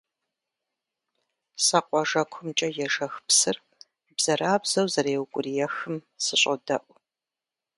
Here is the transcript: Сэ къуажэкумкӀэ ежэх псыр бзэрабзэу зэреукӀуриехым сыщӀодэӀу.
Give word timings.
Сэ 1.65 1.79
къуажэкумкӀэ 1.87 2.69
ежэх 2.85 3.13
псыр 3.27 3.57
бзэрабзэу 4.15 4.87
зэреукӀуриехым 4.93 5.95
сыщӀодэӀу. 6.23 6.95